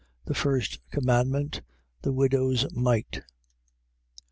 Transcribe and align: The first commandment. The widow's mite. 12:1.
The 0.25 0.33
first 0.33 0.79
commandment. 0.89 1.61
The 2.01 2.11
widow's 2.11 2.63
mite. 2.73 3.11
12:1. 3.11 3.23